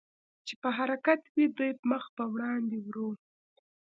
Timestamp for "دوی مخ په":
1.57-2.23